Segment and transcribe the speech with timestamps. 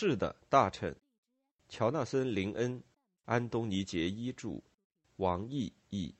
[0.00, 0.94] 是的，大臣。
[1.68, 2.80] 乔纳森·林恩、
[3.24, 4.60] 安东尼·杰伊著，
[5.16, 6.14] 王毅译。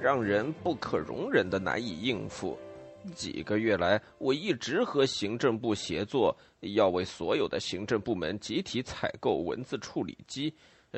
[0.00, 2.58] 让人不可容忍的难以应付。
[3.14, 10.54] 几个月来，我一直和行政部协作，要为所有的行政部门集体采购文字处理机，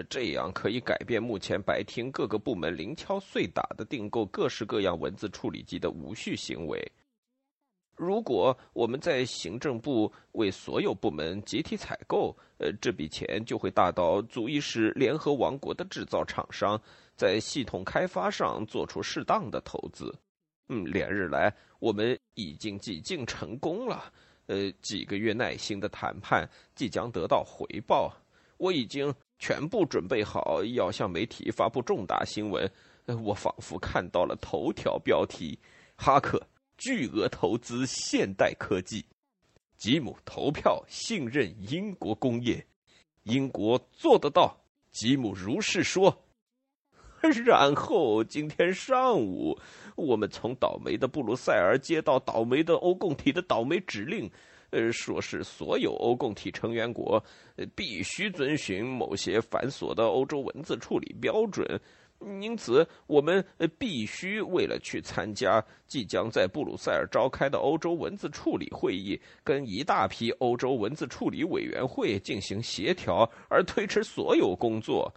[0.08, 6.80] 这样可以改变目前白厅各个部门零敲碎打的订购各式各样文字处理机的无序行为。
[7.96, 16.78] 如果我们在行政部为所有部门集体采购，呃，这笔钱就会大到足以使联合王国的制造厂商
[17.16, 20.14] 在系统开发上做出适当的投资。
[20.68, 24.12] 嗯，连日来我们已经几近成功了。
[24.46, 28.12] 呃，几个月耐心的谈判即将得到回报。
[28.58, 32.70] 我已经全部准备好要向媒体发布重大新闻。
[33.24, 35.58] 我仿佛看到了头条标题：
[35.96, 36.40] 哈克。
[36.78, 39.02] 巨额投资现代科技，
[39.78, 42.66] 吉姆投票信任英国工业，
[43.22, 44.54] 英国做得到。
[44.92, 46.25] 吉姆如是说。
[47.44, 49.58] 然后今天上午，
[49.96, 54.30] 我们从倒霉的布鲁塞尔接到倒霉的欧共体的倒霉指令，
[54.70, 57.22] 呃，说是所有欧共体成员国
[57.74, 61.80] 必须遵循某些繁琐的欧洲文字处理标准。
[62.40, 63.44] 因此，我们
[63.78, 75.12] 必须为了去参加即将在布鲁塞尔召开的欧洲文字处理会议，跟一大批欧洲文字处理委员会进行协调，而推迟所有工作。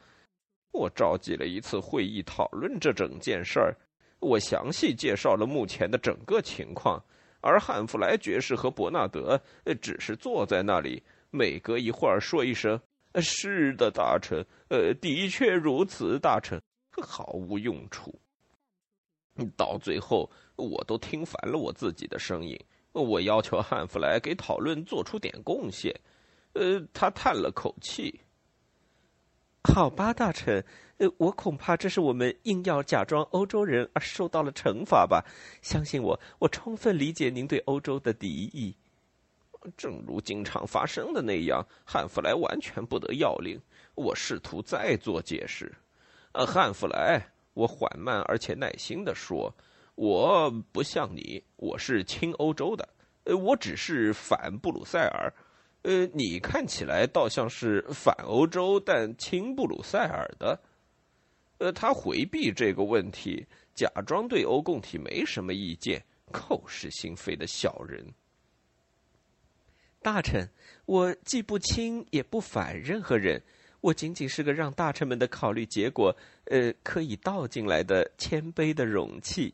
[0.72, 3.76] 我召集了一次会议讨论这整件事儿，
[4.20, 7.04] 我详细介绍了目前的整个情况，
[7.42, 9.42] 而汉弗莱爵士和伯纳德
[9.82, 12.80] 只是坐在那里，每隔一会儿说一声
[13.22, 16.62] “是的，大臣”，呃，的确如此，大臣。
[17.02, 18.14] 毫无用处。
[19.56, 22.60] 到最后，我都听烦了我自己的声音。
[22.92, 25.96] 我要求汉弗莱给讨论做出点贡献。
[26.54, 28.20] 呃，他叹了口气。
[29.64, 30.64] 好吧，大臣。
[30.98, 35.24] 呃，我恐怕这是我们硬要假装欧洲人而受到了惩罚吧。
[35.62, 38.76] 相信我，我充分理解您对欧洲的敌意。
[39.78, 43.62] 正如经常发生的那样，汉弗莱完全不得要领。
[43.96, 45.72] 我试图再做解释。
[46.34, 47.22] 呃，汉弗莱，
[47.54, 49.54] 我缓慢而且耐心地说
[49.96, 52.88] ：“我不像你，我是亲欧洲的。
[53.26, 55.34] 呃，我只是反布鲁塞尔。
[55.84, 60.60] 呃，你看起来倒像是反欧洲但亲布鲁塞尔的。”
[61.60, 66.02] 呃，他回避这个问题，假装对欧共体没什么意见，
[66.32, 68.06] 口是心非的小人。
[70.02, 70.50] 大臣，
[70.86, 73.42] 我既不亲也不反任何人。
[73.82, 79.54] 我仅仅是个让大臣们的考虑结果，呃，可以倒进来的谦卑的容器。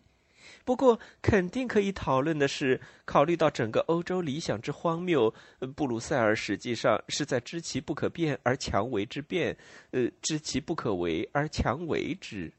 [0.65, 5.33] 不过，肯定可以讨论的是，考虑到整个欧洲理想之荒谬，
[5.75, 9.55] 布鲁塞尔实际上是在知其不可变而强为之变，
[9.91, 12.51] 呃，知其不可为而强为之。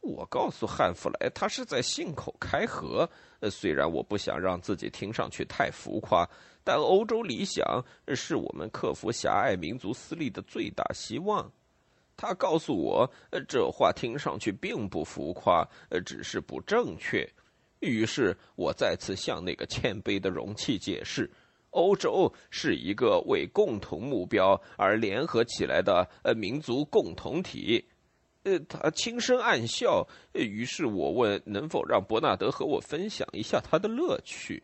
[0.00, 3.08] 我告诉汉弗莱，他是在信口开河。
[3.40, 6.28] 呃，虽然我不想让自己听上去太浮夸。
[6.64, 7.84] 但欧洲理想
[8.14, 11.52] 是我们克服狭隘民族私利的最大希望。
[12.16, 13.10] 他告诉我，
[13.48, 15.66] 这话听上去并不浮夸，
[16.04, 17.28] 只是不正确。
[17.80, 21.28] 于是我再次向那个谦卑的容器解释：
[21.70, 27.84] 欧洲是一个为共同目标而联合起来的民族共同体。
[28.44, 30.06] 呃，他轻声暗笑。
[30.32, 34.62] 于是我问：能否让伯纳德和我分享一下他的乐趣？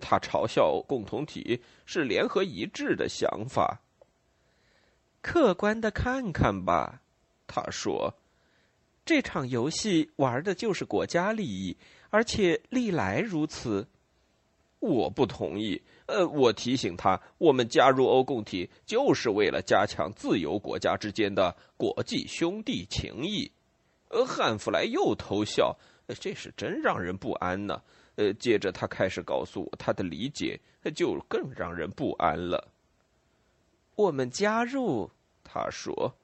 [0.00, 3.80] 他嘲笑共同体是联合一致的想法。
[5.26, 7.00] 客观的看看吧，
[7.48, 8.14] 他说，
[9.04, 11.76] 这场游戏玩的就是国家利益，
[12.10, 13.88] 而且历来如此。
[14.78, 15.82] 我不同意。
[16.06, 23.50] 呃，我提醒他，我们加入欧共体就是为了加强自由国家之间的国际兄弟情谊。
[24.10, 25.76] 呃，汉弗莱又偷笑，
[26.20, 27.82] 这是真让人不安呢。
[28.14, 30.60] 呃，接着他开始告诉我他的理解，
[30.94, 32.68] 就更让人不安了。
[33.96, 35.10] 我们加入，
[35.56, 36.14] 他说，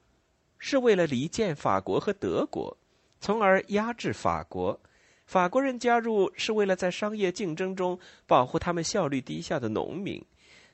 [0.59, 2.77] 是为了离间法国和德国，
[3.19, 4.79] 从而压制法国。
[5.25, 7.97] 法国人加入是为了在商业竞争中
[8.27, 10.23] 保护他们效率低下的农民，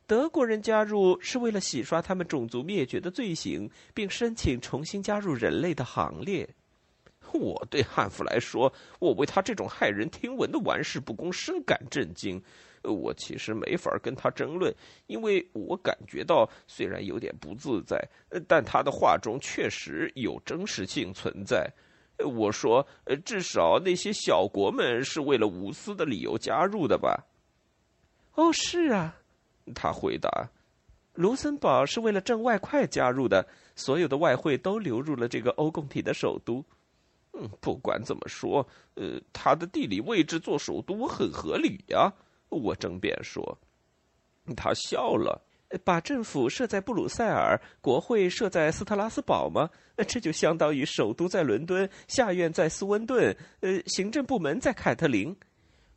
[0.05, 6.49] 德国人加入是为了洗刷他们种族灭绝的罪行，并申请重新加入人类的行列。
[7.31, 12.43] 我对汉弗来说：“我为他这种骇人听闻的玩世不恭深感震惊。”
[12.83, 14.73] 我其实没法跟他争论，
[15.07, 17.97] 因为我感觉到虽然有点不自在，
[18.47, 21.69] 但他的话中确实有真实性存在。
[22.19, 22.85] 我说，
[23.23, 27.25] 至少那些小国们是为了无私的理由加入的吧？
[28.35, 29.15] 哦，是啊，
[29.73, 30.49] 他回答。
[31.13, 36.63] 卢森堡是为了挣外快加入的，所有的外汇都流入了这个欧共体的首都。
[37.33, 38.65] 嗯，不管怎么说，
[38.95, 42.11] 呃，他的地理位置做首都很合理呀。
[42.49, 43.57] 我争辩说，
[44.55, 45.41] 他笑了。
[45.83, 49.69] 把政府设在布鲁塞尔，国会设在斯特拉斯堡吗？
[50.07, 55.35] 这就相当于首都在伦敦，下院在斯温顿，呃，行政部门在凯特林。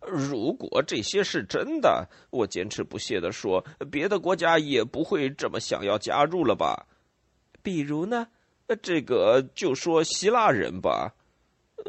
[0.03, 6.87] 如果这些是真的，我坚持不懈的说，别的国家也不会这么想要加入了吧？
[7.63, 8.29] 比如呢？
[8.83, 11.15] 这个就说希腊人吧。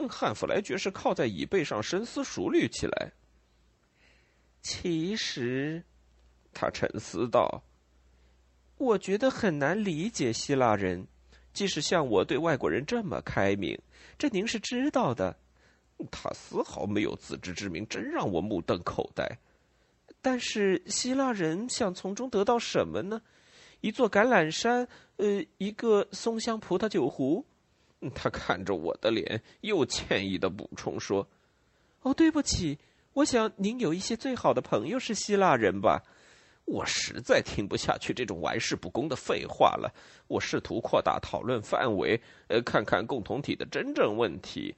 [0.10, 3.12] 汉弗莱爵士靠在椅背上深思熟虑起来。
[4.64, 5.84] 其实，
[6.54, 7.62] 他沉思道
[8.80, 11.06] ：“我觉得很难理解希腊人，
[11.54, 13.78] 即使像我对外国人这么开明，
[14.18, 15.36] 这您是知道的。
[16.10, 19.38] 他丝毫没有自知之明，真让我目瞪口呆。
[20.22, 23.22] 但是希腊人想从中得到什么呢？
[23.82, 24.88] 一座橄榄山，
[25.18, 27.46] 呃，一个松香葡萄酒壶。”
[28.16, 31.28] 他看着我的脸，又歉意的补充说
[32.04, 32.80] ：“哦，对不起。”
[33.14, 36.02] 我想您有一些最好的朋友是希腊人吧？
[36.66, 39.94] 我实在听不下去这种玩世不恭的废话了。
[40.28, 44.74] 我试图扩大讨论范围，呃，看看共同体的真正问题。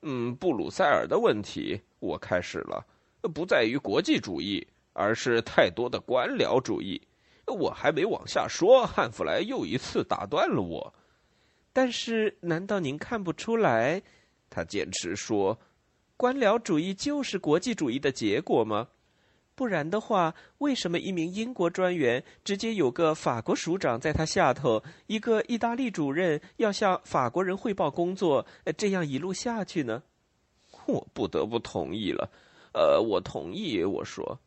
[0.00, 2.86] 嗯，布鲁塞尔的问题，我开始了，
[3.34, 6.98] 不在于国际主义，而是太多的官僚主义。
[7.46, 10.94] 我还没往下说，汉弗莱又一次打断了我。
[11.74, 14.00] 但是，难道您看不出来？
[14.48, 15.58] 他坚持说。
[16.18, 18.88] 官僚主义就是国际主义的结果吗？
[19.54, 28.44] 不然的话，为什么一名英国专员直接有个法国署长在他下头，一个意大利主任要向法国人汇报工作，
[28.76, 30.02] 这样一路下去呢？
[30.86, 32.28] 我不得不同意了。
[32.72, 33.84] 呃，我同意。
[33.84, 34.40] 我说，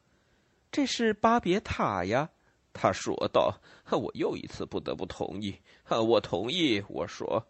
[0.73, 2.29] 这是巴别塔呀。
[2.73, 3.62] 他说道。
[3.91, 5.56] 我又一次不得不同意。
[5.88, 6.83] 我同意。
[6.89, 7.45] 我说。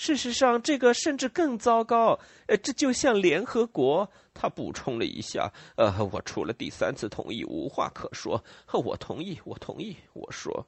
[0.00, 2.16] 事实上，这个甚至更糟糕。
[2.46, 4.08] 呃，这就像联合国。
[4.32, 5.52] 他补充了一下。
[5.74, 8.40] 呃，我除了第三次同意，无话可说。
[8.72, 9.96] 我同意，我同意。
[10.12, 10.64] 我说，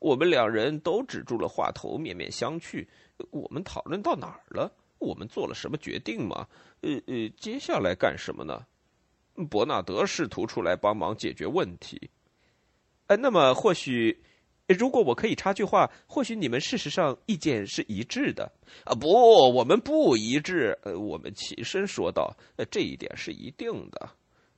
[0.00, 2.84] 我们两人都止住了话头，面面相觑。
[3.30, 4.68] 我们讨论到哪儿了？
[4.98, 6.48] 我们做了什么决定吗？
[6.80, 8.66] 呃呃，接下来干什么呢？
[9.48, 12.10] 伯纳德试图出来帮忙解决问题。
[13.06, 14.20] 呃，那么或许。
[14.74, 18.50] 如果我可以插句话，或许你们事实上意见是一致的。
[18.84, 19.08] 啊，不，
[19.52, 20.78] 我们不一致。
[20.82, 24.08] 呃，我们起身说道：“呃，这一点是一定的。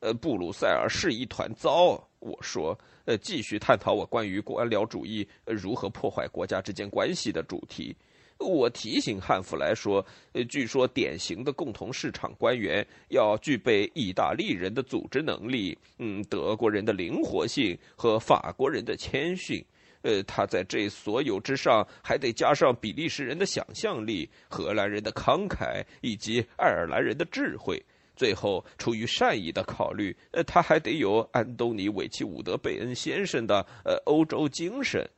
[0.00, 7.96] 呃，布鲁塞尔是一团糟。”我说：“呃，继续探讨我关于官僚主义如何破坏国家之间关系的主题。”
[8.38, 10.04] 我提醒汉弗莱说
[10.34, 19.64] ：“呃，据说典型的共同市场官员要具备意大利人的组织能力，嗯，德国人的灵活性和法国人的谦逊。”
[20.02, 27.80] 呃，他在这所有之上，还得加上比利时人的想象力、荷兰人的慷慨以及爱尔兰人的智慧。
[28.14, 35.08] 最后，出于善意的考虑，呃，他还得有安东尼·韦奇伍德·贝恩先生的呃欧洲精神。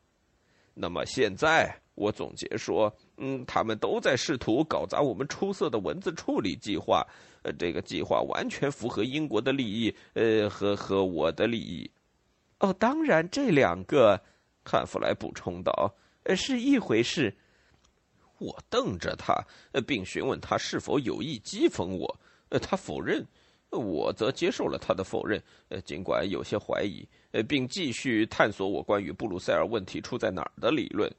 [0.75, 7.05] 那么现在，我总结说，嗯，他们都在试图搞砸我们出色的文字处理计划。
[7.43, 11.91] 呃，这个计划完全符合英国的利益，呃，和和我的利益。
[12.61, 14.21] 哦，当然，这两个。
[14.65, 15.95] 汉弗莱补充道
[16.25, 17.35] ：“呃，是一回事。”
[18.39, 19.35] 我瞪着他，
[19.87, 22.19] 并询问他是否有意讥讽我。
[22.61, 23.25] 他否认，
[23.71, 25.41] 我则接受了他的否认。
[25.85, 27.07] 尽管有些怀疑，
[27.49, 31.11] 并继续探索我关于布鲁塞尔问题出在哪儿的理论。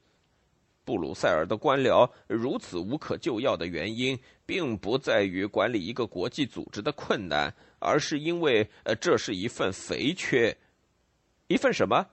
[0.84, 10.56] 布鲁塞尔的官僚如此无可救药的原因，并不在于管理一个国际组织的困难，而是因为，呃，这是一份肥缺。
[11.48, 12.06] 一份什么？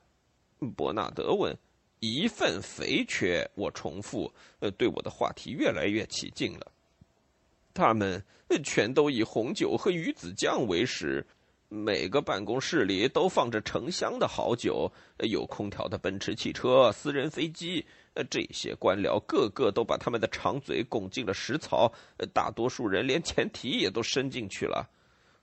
[0.72, 1.58] 伯纳德问
[2.00, 6.72] ：“一份肥缺。”我重复：“呃，对我的话题越来越起劲了。
[7.74, 8.24] 他们
[8.63, 11.25] 全都以红酒和鱼子酱为食。
[11.70, 14.91] 每个办公室里都放着成箱的好酒，
[15.22, 17.84] 有空调的奔驰汽车、私人飞机。
[18.29, 21.91] 这些官僚个个都把他们的长嘴拱进了食槽，
[22.32, 24.88] 大多数人连前蹄也都伸进去了。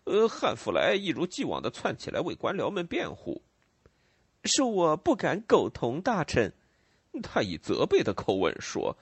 [0.04, 3.42] 呃，汉弗莱一如既往的窜起来为官僚们辩护
[4.44, 6.52] ：“是我不敢苟同，大臣。”
[7.22, 8.96] 他以责备的口吻说。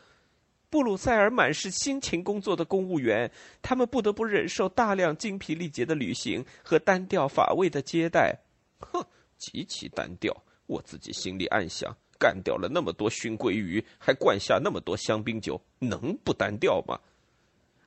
[0.70, 3.30] 布鲁塞尔满是辛勤工作的公务员，
[3.62, 8.38] 他们不得不忍受大量精疲力竭的旅行和单调乏味的接待。
[8.78, 9.02] 哼，
[9.38, 10.44] 极其单调。
[10.66, 17.00] 我自己心里暗想，干掉了那么多熏鲑鱼，还灌下那么多香槟酒，能不单调吗？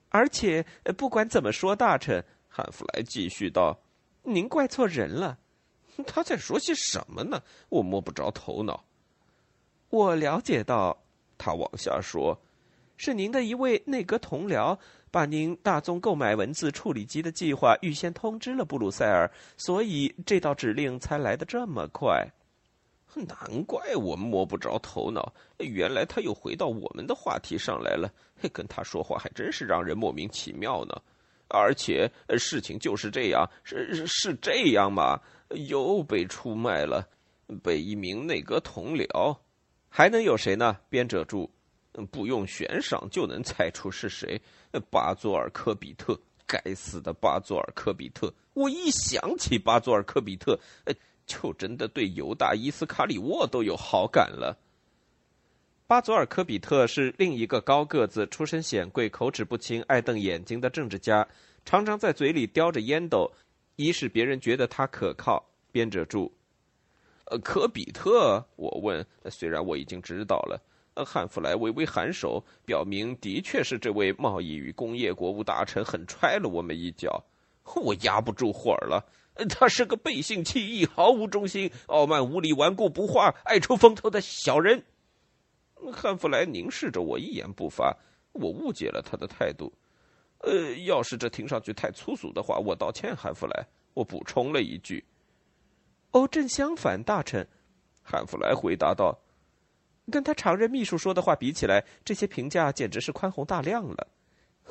[0.10, 0.66] 而且，
[0.98, 3.80] 不管怎么说，大臣汉弗莱继续道
[4.26, 5.38] ：“您怪错人了。”
[6.04, 7.42] 他在说些什么呢？
[7.70, 8.84] 我摸不着头脑。
[9.90, 10.98] 我了解到，
[11.38, 12.40] 他往下说。
[12.98, 14.78] 是您的一位内阁同僚
[15.10, 22.28] 把您大宗购买文字处理机的计划预先通知了布鲁塞尔，所以这道指令才来得这么快。
[23.16, 28.10] 难怪我摸不着头脑，原来他又回到我们的话题上来了。
[28.54, 30.96] 跟他说话还真是让人莫名其妙呢。
[31.52, 35.20] 而且事情就是这样，是是这样吗？
[35.50, 37.08] 又被出卖了，
[37.62, 39.38] 被一名内阁同僚，
[39.90, 40.78] 还能有谁呢？
[40.90, 41.52] 编者注。
[42.10, 44.42] 不用悬赏就能猜出是谁，
[44.90, 46.18] 巴佐尔科比特，
[46.48, 48.34] 该死的巴佐尔科比特！
[48.54, 50.58] 我一想起巴佐尔科比特，
[51.26, 54.58] 就真的对犹大伊斯卡里沃都有好感了。
[55.92, 61.28] 巴佐尔科比特是另一个高个子、出身显贵、口齿不清、爱瞪眼睛的政治家，
[61.66, 63.30] 常常在嘴里叼着烟斗，
[63.76, 65.46] 以使别人觉得他可靠。
[65.70, 66.32] 编者注：
[67.26, 68.42] 呃，科比特？
[68.56, 70.64] 我问，虽然我已经知道了。
[71.06, 77.22] 汉弗莱微微颔首，表明的确是这位贸易与工业国务大臣狠踹了我们一脚。
[77.76, 79.06] 我压不住火了，
[79.50, 84.82] 他是个背信弃义、毫无忠心、傲慢无礼、顽固不化、爱出风头的小人。
[85.90, 87.96] 汉弗莱凝视着我，一言不发。
[88.34, 89.72] 我误解了他的态度。
[90.40, 93.66] 呃，要是这听上去太粗俗的话，我道歉，汉弗莱。
[93.94, 95.04] 我补充了一句
[96.12, 97.48] ：“哦，正相反，大臣。”
[98.04, 99.18] 汉弗莱回答道。
[100.12, 104.08] 跟他常任秘书说的话比起来，这些评价简直是宽宏大量了。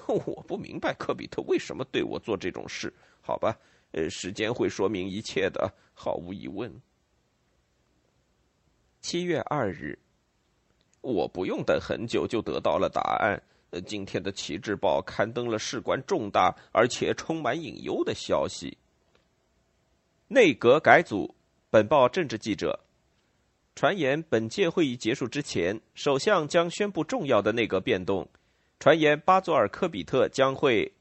[0.07, 2.93] 我不明白科比特为什么对我做这种事。
[3.21, 3.57] 好吧，
[3.93, 6.71] 呃，时间会说明一切的，毫无疑问。
[9.01, 9.97] 七月二日，
[11.01, 13.43] 我不用等很久就得到了答案。
[13.87, 18.77] 今天的《旗帜报》刊登了事关重大而且充满隐忧的消息。
[20.27, 21.35] 内阁改组，
[21.71, 22.81] 本报政治记者。
[23.77, 28.29] 传言本届会议结束之前，首相将宣布重要的内阁变动。
[28.79, 30.93] 传言巴佐尔科比特将会，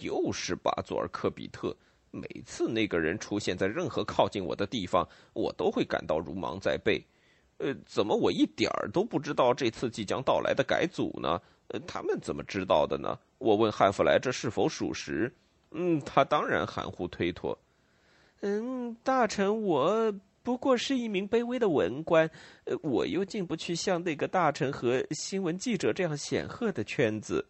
[0.00, 1.74] 又是巴佐尔科比特。
[2.10, 7.02] 每次那个人出现在任何靠近我的地方，我都会感到如芒在背。
[7.58, 11.40] 呃，怎么我一点儿都不知道这次即将到来的改组呢？
[11.68, 13.18] 呃，他们怎么知道的呢？
[13.38, 15.32] 我问汉弗莱这是否属实？
[15.72, 17.58] 嗯，他当然含糊推脱。
[18.40, 20.12] 嗯，大臣我。
[20.44, 22.30] 不过是一名卑微的文官，
[22.64, 27.44] 呃，我又进不去像那个大臣和新闻记者这样显赫的圈子。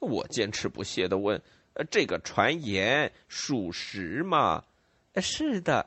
[0.00, 1.40] 我坚持不懈的问
[1.74, 4.64] ：“呃，这个传言属实吗
[5.14, 5.86] ？”“呃是的。”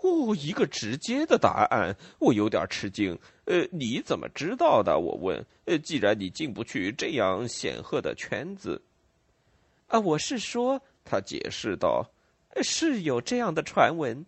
[0.00, 3.18] 哦，一个直接的答案，我有点吃惊。
[3.46, 4.98] 呃，你怎么知道的？
[4.98, 5.44] 我问。
[5.64, 8.80] 呃，既然你进不去这样显赫的圈子，
[9.88, 12.08] 啊，我是说，他解释道，
[12.62, 14.24] 是有这样的传闻。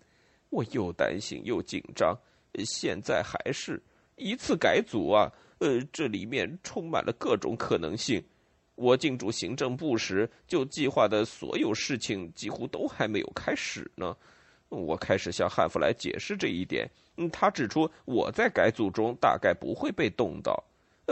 [0.50, 2.18] 我又担心又紧张，
[2.64, 3.80] 现在还是
[4.16, 5.32] 一次改组啊！
[5.58, 8.20] 呃，这里面充满了各种可能性。
[8.74, 14.16] 我进驻行政部时，就计划的所有事情几乎都还没有开始呢。
[14.70, 16.88] 我开始向汉弗莱解释这一点，
[17.30, 20.64] 他指出我在改组中大概不会被动到。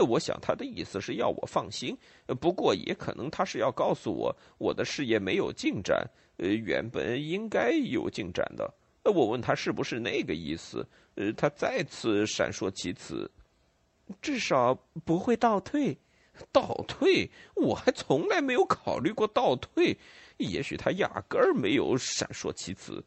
[0.07, 1.95] 我想他的意思是要我放心，
[2.39, 8.73] 不过也可能他是要告诉我我的事业没有进展，呃，原本应该有进展的。
[9.03, 13.29] 我问他是不是那个意思，呃，他再次闪烁其词，
[14.21, 14.73] 至少
[15.03, 15.97] 不会倒退。
[16.53, 17.29] 倒退？
[17.55, 19.97] 我还从来没有考虑过倒退。
[20.37, 23.03] 也许他压根儿没有闪烁其词。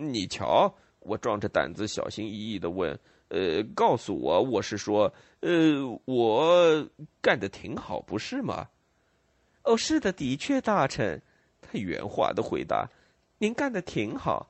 [0.00, 2.96] 你瞧，我壮着胆子小心翼翼的问，
[3.28, 6.88] 呃，告诉我，我是说，呃，我
[7.20, 8.68] 干的挺好，不是吗？
[9.64, 11.20] 哦，是的，的确，大臣。
[11.60, 12.88] 他圆滑的回答
[13.38, 14.48] ：“您干的挺好。”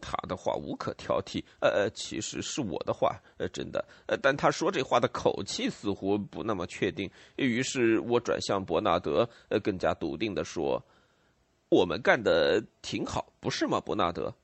[0.00, 7.10] 他的话无可挑剔，呃，其实是我的话，呃，真的，呃，但他说这话的口气似乎不那么确定。
[7.34, 10.80] 于是我转向伯纳德，呃，更加笃定的说
[11.72, 14.34] ：“我们干的挺好，不是吗，伯纳德？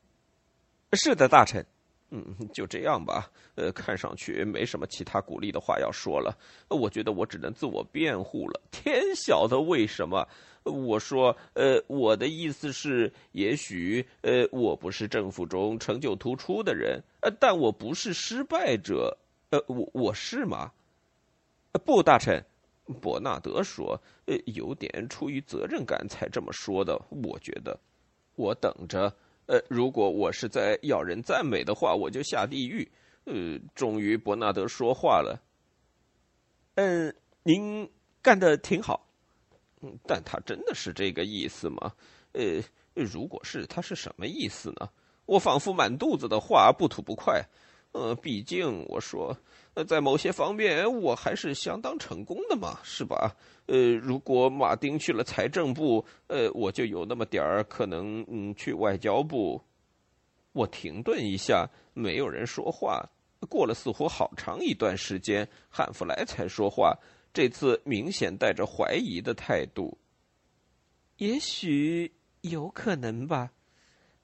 [0.94, 1.62] 是的，大臣。
[2.08, 3.30] 嗯，就这样吧。
[3.54, 6.34] 呃，看上去没什么其他鼓励的话要说了。
[6.70, 8.58] 我觉得我只能自我辩护了。
[8.70, 10.26] 天晓得为什么？
[10.64, 19.18] 我说，呃，我的意思是，也许，呃，我不是政府中成就突出的人，呃，但我不是失败者。
[19.50, 20.72] 呃，我我是吗？
[21.84, 22.42] 不，大臣。
[23.00, 27.00] 伯纳德说，呃，有点出于责任感才这么说的。
[27.10, 27.78] 我觉得，
[28.34, 29.14] 我等着。
[29.46, 32.86] 呃，如果我是在要人赞美的话，我就下地狱。
[33.24, 35.40] 呃，终于伯纳德说话了。
[36.74, 37.90] 嗯，您
[38.20, 39.06] 干的挺好。
[39.80, 41.92] 嗯，但他真的是这个意思吗？
[42.32, 42.62] 呃，
[42.94, 44.88] 如果是，他是什么意思呢？
[45.24, 47.42] 我仿佛满肚子的话，不吐不快。
[47.92, 49.34] 呃，毕竟我说，
[49.84, 53.34] 在某些方面我还是相当成功的嘛，是吧？
[53.66, 59.62] 呃，如果马丁去了财政部，呃，我就有那么点儿可能，嗯，去外交部。
[60.52, 63.04] 我停顿一下，没有人说话。
[63.48, 66.98] 过了似乎好长一段时间，汉弗莱才说话，
[67.32, 69.96] 这次明显带着怀疑的态度。
[71.18, 73.52] 也许有可能吧。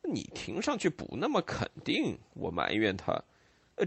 [0.02, 3.22] 你听上去不那么肯定，我埋怨他。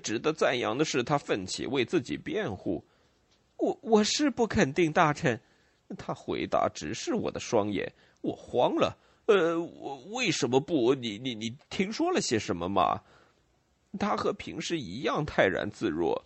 [0.03, 2.83] 值得赞扬的是，他奋起为自己辩护。
[3.57, 5.39] 我我是不肯定，大臣。
[5.97, 7.91] 他回答直视我的双眼，
[8.21, 8.97] 我慌了。
[9.27, 10.93] 呃，我为什么不？
[10.93, 13.01] 你你你听说了些什么吗？
[13.97, 16.25] 他和平时一样泰然自若。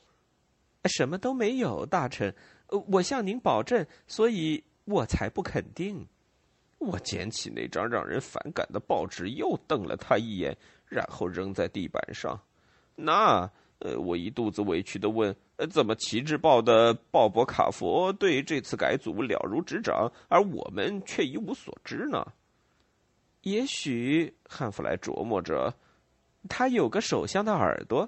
[0.85, 2.35] 什么都没有，大臣。
[2.87, 6.07] 我向您保证，所以我才不肯定。
[6.79, 12.41] 我捡起那张让人反感的报纸，又瞪了他一眼，然后扔在地板上。
[12.95, 22.25] 那，呃，我一肚子委屈的问：“呃，怎么《旗帜报》的鲍勃·卡佛对这次改组了如指掌，而我们却一无所知呢？”
[23.41, 25.73] 也许汉弗莱琢磨着，
[26.47, 28.07] 他有个首相的耳朵，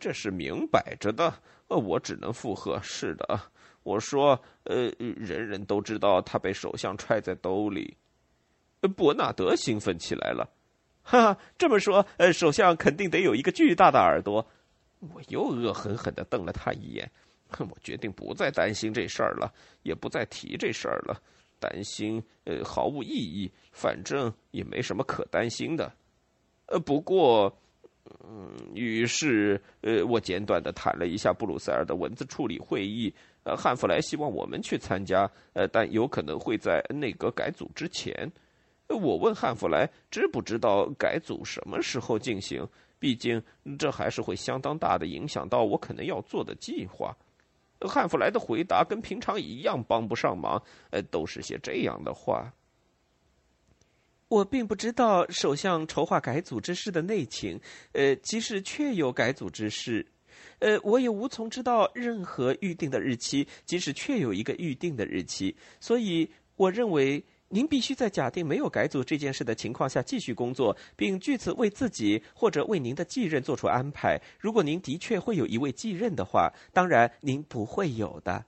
[0.00, 1.34] 这是明摆着的。
[1.68, 3.40] 呃，我只能附和：“是的。”
[3.82, 7.96] 我说：“呃，人人都知道他被首相揣在兜里。”
[8.96, 10.48] 伯纳德兴奋起来了。
[11.08, 14.44] 哈， 这么说，呃，首相肯定得有一个巨大的耳朵。
[15.14, 17.08] 我又恶狠狠的瞪了他一眼。
[17.58, 21.22] 我决定不再担心这事儿了，也不再提这事儿了。
[21.60, 23.48] 担心，呃，毫无意义。
[23.70, 25.92] 反正也没什么可担心的。
[26.66, 27.56] 呃，不过，
[28.24, 33.14] 嗯，于是，呃，我简短的谈了一下布鲁塞尔的文字处理会议。
[33.44, 38.28] 呃，汉弗莱希望我们去参加，呃，但有可能会在内阁改组之前。
[38.94, 42.66] 我问汉弗莱知不知道改组什么时候进行？
[42.98, 43.42] 毕竟
[43.78, 47.14] 这还是会相当大的影响到我可能要做的计划。
[47.80, 50.62] 汉弗莱的回答跟平常一样，帮不上忙。
[50.90, 52.50] 呃，都是些这样的话。
[54.28, 57.60] 我并不知道首相筹划改组之事的内情。
[57.92, 60.06] 呃，即使确有改组之事，
[60.60, 63.46] 呃，我也无从知道任何预定的日期。
[63.66, 67.22] 即使确有一个预定的日期，所以我认为。
[67.48, 74.20] 您必须在假定没有改组这件事的情况下继续工作，并据此为自己或者为您的继任做出安排。
[74.38, 78.44] 如果您的确会有一位继任的话，当然您不会有的。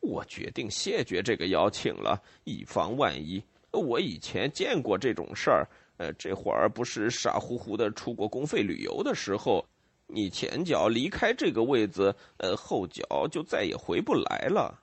[0.00, 3.42] 我决定谢绝这个邀请了，以防万一。
[3.72, 5.68] 我以前见过这种事儿。
[5.96, 9.64] 呃，这会儿不是傻乎乎的出国公费旅游的时候，
[10.08, 14.80] 你前脚离开这个位子，呃，后脚就再也回不来了。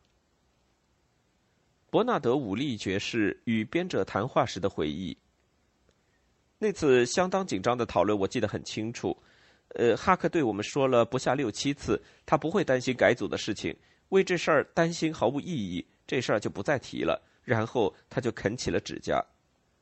[1.92, 5.16] 伯纳德·武利爵士与编者谈话时的回忆。
[6.58, 9.16] 那次相当紧张的讨论，我记得很清楚。
[9.76, 13.76] 呃，哈克对我们说了不下六七次，他不会担心改组的事情，
[14.08, 17.22] 为这事儿担心毫无意义，这事儿就不再提了。
[17.44, 19.22] 然后他就啃起了指甲。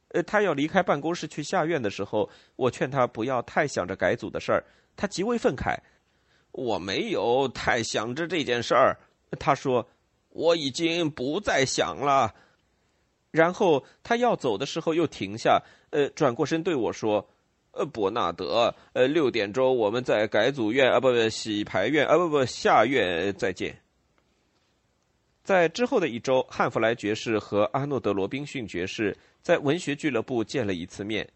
[0.07, 5.77] 呃，他要离开办公室去下院的时候，我劝他不要太想着改组的事儿，他极为愤慨。
[6.53, 8.97] 我没有太想着这件事儿，
[9.39, 9.87] 他说。
[10.29, 12.33] 我已经不再想了。
[13.31, 15.61] 然后他要走的时候又停下，
[15.91, 17.29] 呃，转过身对我说
[17.71, 23.79] ：“呃，伯纳德，呃，六点钟我们在改组院啊，不不，洗牌院啊，不不，下院再见。”
[25.43, 31.27] 在之后的一周，汉弗莱爵士和阿诺德罗宾逊爵士在文学俱乐部见了一次面。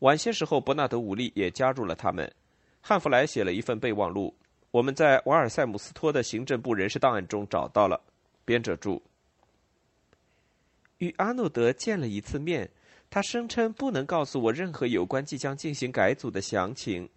[0.00, 2.32] 晚些时候，伯纳德·伍利也加入了他们。
[2.80, 4.34] 汉弗莱写了一份备忘录，
[4.70, 8.00] 我们在瓦尔塞姆斯托的行政部人事档案中找到了。
[8.44, 9.02] 编者注：
[10.98, 12.70] 与阿诺德见了一次面，
[13.08, 17.08] 他声称不能告诉我任何有关即将进行改组的详情。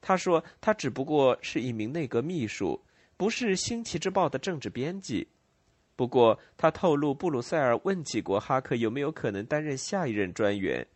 [0.00, 2.80] 他说他只不过是一名内阁秘书，
[3.16, 5.26] 不是《新奇之报》的政治编辑。
[5.96, 10.86] 不过，他透露布鲁塞尔问起过哈克有没有可能担任下一任专员，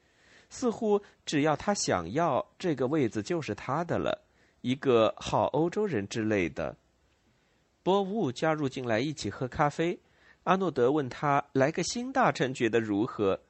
[0.49, 4.23] 似乎只要他想要这个位子就是他的了，
[4.61, 6.77] 一个好欧洲人之类的。
[7.83, 9.99] 波乌加入进来一起喝咖啡，
[10.45, 13.41] 阿诺德问他来个新大臣觉得如何？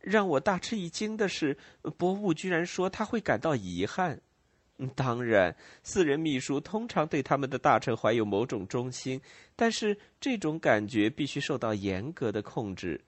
[0.00, 1.56] 让我大吃一惊的是，
[1.96, 4.20] 波乌居然说他会感到遗憾。
[4.94, 9.20] 当然，私人秘书通常对他们的大臣怀有某种忠心，
[9.56, 13.00] 但是这种感觉必须受到严格的控制。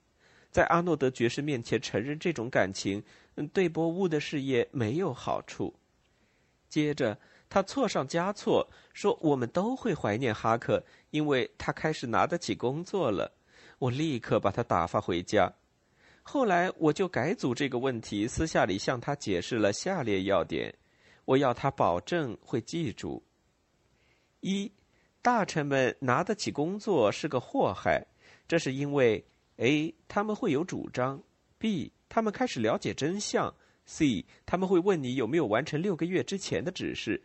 [0.50, 3.02] 在阿诺德爵士面前承认这种感情，
[3.52, 5.74] 对博物的事业没有好处。
[6.70, 7.16] 接着，
[7.50, 13.32] 他错上加错，说我们都会怀念哈克，因为他开始拿得起工作了。
[13.78, 15.52] 我立刻把他打发回家。
[16.22, 20.74] 后来，我就改组这个问题，私下里向他解释了下列要点。
[21.24, 23.22] 我要他保证会记住：
[24.40, 24.70] 一，
[25.22, 28.06] 大臣们拿得起工作是个祸害，
[28.46, 29.24] 这是因为
[29.56, 31.22] a 他们会有主张
[31.58, 33.54] ，b 他们开始了解真相
[33.86, 37.22] ，c 他们会问你有没有完成六个月之前的指示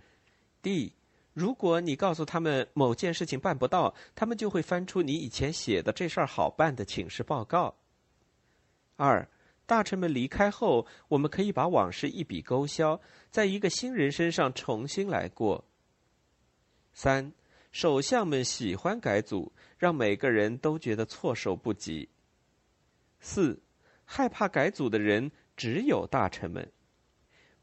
[0.63, 0.91] ，d
[1.34, 7.76] 如果你告诉他们某件事情办不到，他们就会翻出你以前写的这事儿好办的请示报告。
[8.95, 9.30] 二。
[9.65, 12.99] 大臣们离开后，我们可以把往事一笔勾销，
[13.32, 15.63] 在一个新人身上重新来过。
[16.91, 17.32] 三，
[17.71, 22.10] 首相们喜欢改组，让每个人都觉得措手不及。
[23.21, 23.58] 四，
[24.04, 26.69] 害怕改组的人只有大臣们。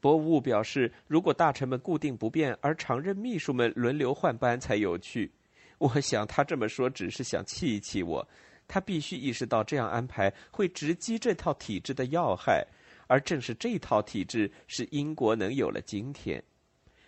[0.01, 5.31] 博物表示，如果大臣们固定不变，而常任秘书们轮流换班才有趣。
[5.77, 8.27] 我想他这么说只是想气一气我。
[8.67, 12.65] 他必须意识到，这样安排会直击这套体制的要害，
[13.07, 16.41] 而正是这套体制使英国能有了今天。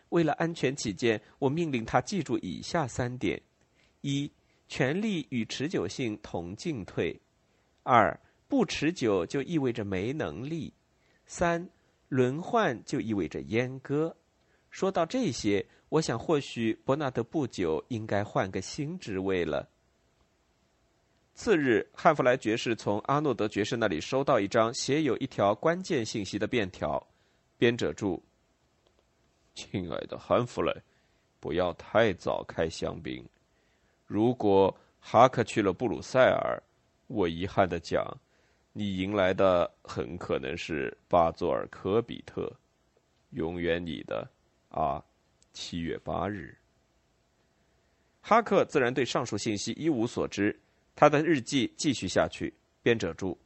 [0.09, 3.41] 为了安全起见，我命令他记住以下三点：
[4.01, 4.29] 一、
[4.67, 7.17] 权力与持久性同进退；
[7.83, 10.71] 二、不持久就意味着没能力；
[11.25, 11.67] 三、
[12.13, 14.15] 轮换就意味着阉割。
[14.69, 19.67] 说到这些，我想或许伯纳德不久应该换个新职位了。
[21.33, 27.03] 次日，汉弗莱爵士从阿诺德爵士那里收到一张写有一条关键信息的便条。
[27.57, 28.21] 编者注：
[29.55, 30.71] 亲爱的汉弗莱，
[31.39, 33.25] 不要太早开香槟。
[34.05, 36.61] 如果哈克去了布鲁塞尔，
[37.07, 38.05] 我遗憾的讲，
[38.75, 42.51] 你迎来的很可能是巴佐尔科比特。
[43.29, 44.27] 永远你的，
[44.69, 45.03] 啊，
[45.53, 46.57] 七月八日。
[48.21, 50.59] 哈克自然对上述信息一无所知。
[50.95, 52.53] 他的日记继续下去。
[52.81, 53.37] 编者注。